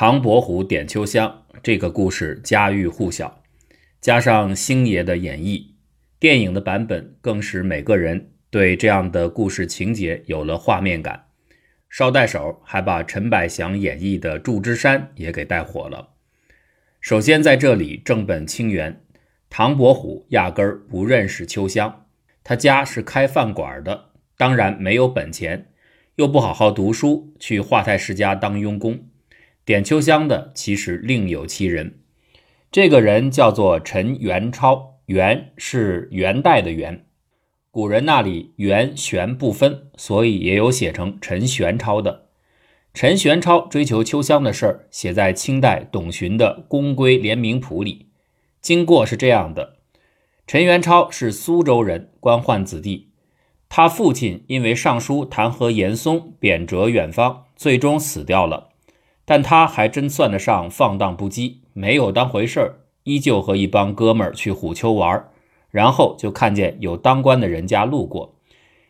[0.00, 3.42] 唐伯虎点秋香这个故事家喻户晓，
[4.00, 5.62] 加上星爷的演绎，
[6.18, 11.26] 电影的版本更使每个人对这样的故事情节有了画面感。
[11.90, 16.14] 捎带手还把陈百祥演绎的祝枝山也给带火了。
[17.02, 19.02] 首先在这里正本清源，
[19.50, 22.06] 唐伯虎压根儿不认识秋香，
[22.42, 25.66] 他家是开饭馆的，当然没有本钱，
[26.14, 29.09] 又不好好读书，去华太师家当佣工。
[29.70, 32.00] 点秋香的其实另有其人，
[32.72, 37.06] 这个人叫做陈元超，元是元代的元，
[37.70, 42.26] 古人那里元玄不分，所以也有写成陈玄超的。
[42.92, 48.08] 陈玄超追求秋香的事儿写在清代董询的《宫规联名谱》里，
[48.60, 49.76] 经过是这样的：
[50.48, 53.12] 陈元超是苏州人，官宦子弟，
[53.68, 58.69] 他父亲因为上书弹劾严嵩，贬谪远方，最终死掉了。
[59.30, 65.28] 但他还真算得上放荡不羁，没有当回事儿，依旧和一帮哥们儿去虎丘玩。
[65.70, 68.34] 然后就看见有当官的人家路过，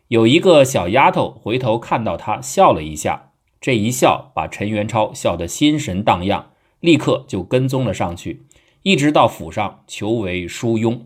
[0.09, 6.47] 有一个小丫头回头看到他笑了一下，这一笑把陈元超笑得心神荡漾，
[6.81, 8.47] 立刻就跟踪了上去，
[8.83, 11.01] 一直到府上求为书庸。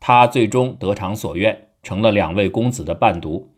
[0.00, 3.52] 他最终得偿所愿，成了两位公子的伴读。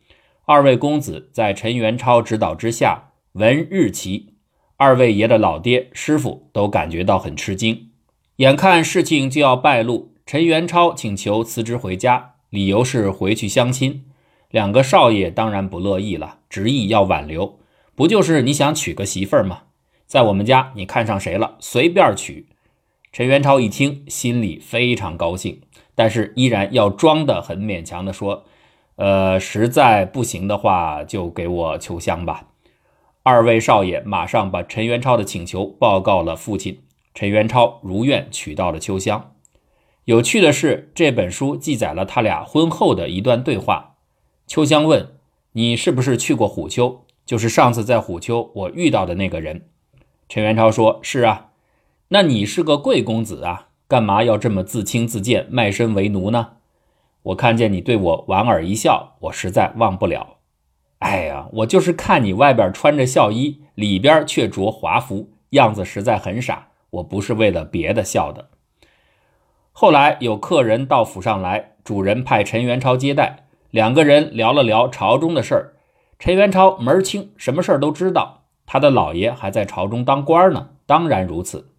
[0.44, 4.35] 二位公子在陈元超指导之下，闻日期。
[4.78, 7.88] 二位爷的老爹、师傅都感觉到很吃惊，
[8.36, 14.04] 眼看事情就要败露，陈元超请求辞职回家，理由是回去相亲。
[14.50, 17.58] 两个少爷当然不乐意了，执意要挽留。
[17.94, 19.62] 不就是你想娶个媳妇儿吗？
[20.06, 22.46] 在我们家你看上谁了，随便娶。
[23.12, 25.62] 陈元超一听，心里非常高兴，
[25.94, 28.44] 但是依然要装得很勉强的说
[28.96, 32.48] ：“呃，实在不行的话，就给我秋香吧。”
[33.28, 39.32] 二位少爷马上把陈元超的请求报告了父亲，陈元超如愿娶到了秋香。
[40.04, 43.96] 有趣的是，这本书记载了他俩婚后的一段对话。
[44.46, 45.16] 秋香问
[45.54, 47.00] ：“你是不是去过虎丘？
[47.24, 49.70] 就是上次在虎丘我遇到的那个人？”
[50.30, 51.48] 陈元超说：“是啊。”
[52.10, 56.50] 那你是个贵公子啊，干嘛要这么自轻自贱，卖身为奴呢？
[57.24, 60.35] 我看见你对我莞尔一笑，我实在忘不了。
[61.06, 66.70] 哎呀，我就是看你外边穿着孝衣，里边却着华服，样子实在很傻。
[66.90, 68.48] 我不是为了别的笑的。
[69.70, 75.74] 后来有客人到府上来，主人派陈元超接待，两个人聊了聊朝中的事儿。
[76.18, 78.42] 陈元超门儿清，什么事儿都知道。
[78.66, 81.70] 他的老爷还在朝中当官呢，当然如此。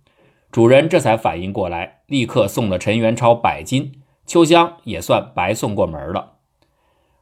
[0.49, 3.91] 主人这才反应过来，立刻送了陈元超百金，
[4.25, 6.35] 秋香也算白送过门了。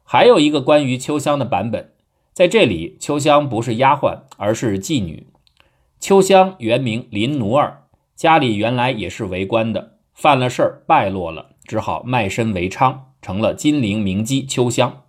[0.03, 1.93] 还有一个关于秋香的版本，
[2.35, 5.27] 在这里，秋香不是丫鬟，而是妓女。
[6.01, 15.03] 秋香原名林奴儿，家里原来也是为官的，犯了事儿败落了，只好卖身为娼，成了金陵名妓秋香。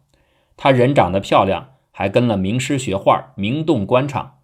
[0.57, 4.39] 她人长得漂亮，还跟了名师学画，名动官场。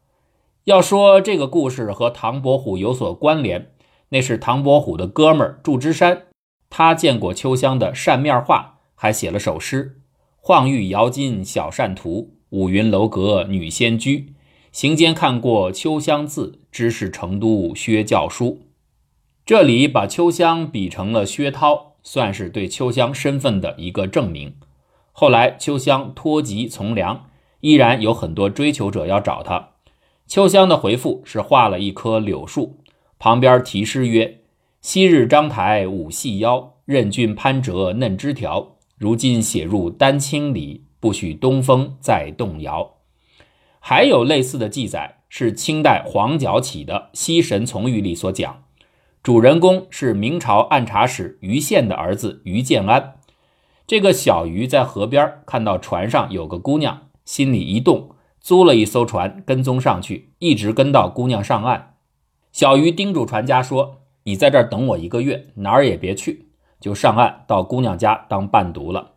[0.64, 3.70] 要说这个故事和唐伯虎有所关联，
[4.09, 6.22] 那是唐伯虎的哥们儿祝枝山，
[6.69, 10.00] 他见过秋香的扇面画，还写了首诗。
[10.41, 14.34] 晃玉摇金小扇图，五云楼阁女仙居。
[14.72, 18.60] 行间看过秋香字，知是成都薛教书。
[19.46, 24.56] 这里把秋香比成了薛涛，算是对秋香身份的一个证明。
[25.12, 27.24] 后来秋香脱籍从良，
[27.60, 29.70] 依然有很多追求者要找她。
[30.26, 32.80] 秋香的回复是画了一棵柳树，
[33.19, 34.40] 旁边题诗曰
[34.82, 42.98] ：“昔日章台舞细腰，任君攀折嫩枝条。”如今写入丹青里，不许东风再动摇。
[43.80, 48.62] 还有类似的记载，是清代黄角起的《西神从语》里所讲，
[49.20, 53.14] 主人公是明朝按察使于宪的儿子于建安。
[53.84, 61.96] 这个小鱼在河边看到船上有个姑娘，心里一动，租了一艘船跟踪上去，一直跟到姑娘上岸。
[62.52, 69.14] 小鱼叮嘱船家说：“你在这儿等我一个月，哪儿也别去。”就上岸到姑娘家当伴读了。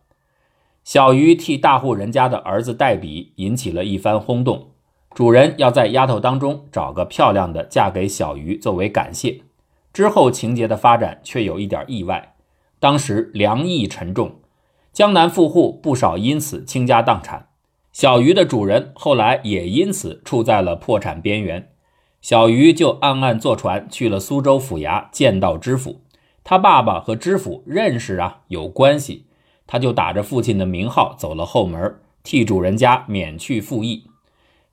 [0.86, 4.68] 小鱼替大户人家的儿子代笔，引起了一番轰动。
[5.12, 9.40] 主人要在丫头当中找个漂亮的嫁给小鱼作为感谢。
[9.92, 12.36] 之后情节的发展却有一点意外。
[12.78, 14.36] 当时粮役沉重，
[14.92, 17.48] 江南富户不少因此倾家荡产。
[17.92, 21.68] 小鱼的主人后来也因此处在了破产边缘。
[22.20, 26.02] 小鱼就暗暗坐船去了苏州府衙见到知府。
[26.44, 29.25] 他爸爸和知府认识啊，有关系，
[29.66, 34.04] 他就打着父亲的名号走了后门，替主人家免去赋役。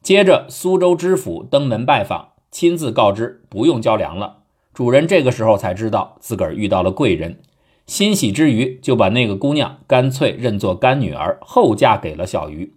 [0.01, 4.40] 接着，苏州知府登门拜访，亲自告知不用交粮了。
[4.74, 7.40] 主人这个时候才知道自个儿遇到了贵人，
[7.86, 12.74] 欣喜之余就把那个姑娘干脆认作干女儿，后嫁给了小鱼。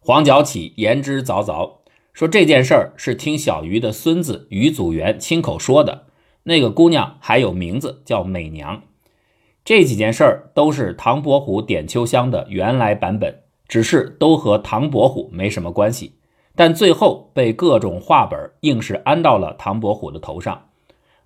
[0.00, 1.78] 黄角起言之凿凿，
[2.12, 6.06] 说这件事儿是听小鱼的孙子于祖元亲口说的。
[6.44, 8.82] 那个姑娘还有名字叫美娘。
[9.68, 16.14] 这几件事儿都是唐伯虎点秋香的原来版本，只是都和唐伯虎没什么关系，
[16.56, 20.68] 但最后被各种话本硬是安到了唐伯虎的头上。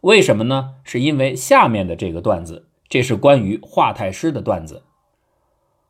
[0.00, 0.70] 为什么呢？
[0.82, 4.82] 是因为下面的这个段子，这是关于华太师的段子。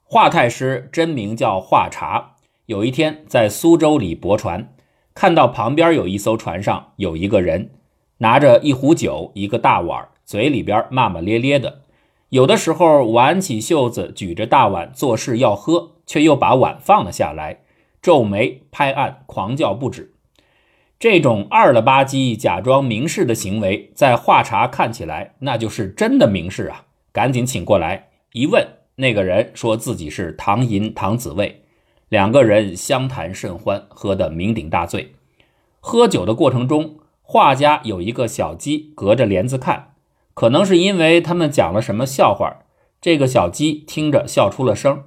[0.05, 2.35] 华太师真名叫华茶，
[2.67, 4.75] 有一天在苏州里泊船，
[5.15, 7.71] 看到旁边有一艘船上有一个人，
[8.19, 11.81] 拿着一壶酒，一个大碗，嘴里边骂骂咧咧的，
[12.33, 17.61] 有的时候挽起袖子，举着大碗做事要喝，却又把碗放了下来，
[18.01, 20.15] 皱眉拍案，狂叫不止。
[20.99, 26.87] 这种二了吧唧假装明士的行为，在华察看起来，那就是真的明士啊！
[27.13, 31.65] 赶紧请过来一问，那个人说自己是唐寅、唐子卫，
[32.09, 35.13] 两个人相谈甚欢，喝得酩酊大醉。
[35.81, 39.92] 喝酒的过程中，画家有一个小鸡隔着帘子看，
[40.35, 42.65] 可能是因为他们讲了什么笑话，
[43.01, 45.05] 这个小鸡听着笑出了声，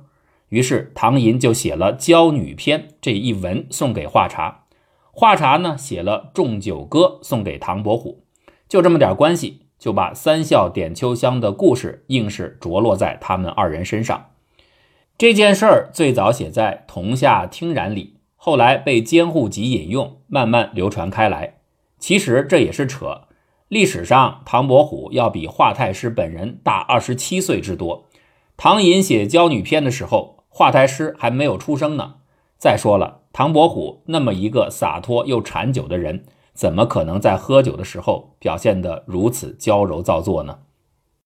[0.50, 4.66] 于是唐寅就写了《娇女篇》这一文送给华茶。
[5.12, 8.26] 华茶呢写了《重九歌》送给唐伯虎，
[8.68, 14.32] 就这么点关系，就把三笑点秋香的故事硬是着落在他们二人身上。
[15.18, 21.56] 这件事儿最早写在《铜下听染》里，后来被监护集引用，慢慢流传开来。
[21.98, 23.22] 其实这也是扯。
[23.76, 28.06] 历史上，唐伯虎要比华太师本人大二十七岁之多。
[28.56, 32.14] 唐寅写《娇女篇》的时候，华太师还没有出生呢。
[32.58, 33.24] 再说了。
[33.34, 36.24] 唐伯虎那么一个洒脱又馋酒的人，
[36.54, 40.60] 怎么可能在喝酒的时候表现得如此娇柔造作呢？